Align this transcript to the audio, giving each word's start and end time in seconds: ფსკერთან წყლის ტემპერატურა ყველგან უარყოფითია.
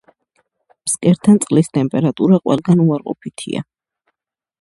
ფსკერთან 0.85 1.37
წყლის 1.43 1.69
ტემპერატურა 1.77 2.39
ყველგან 2.47 2.81
უარყოფითია. 2.87 3.63